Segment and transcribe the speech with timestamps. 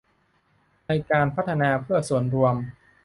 [0.87, 2.55] ในการพัฒนาเพื่อส่วนรวม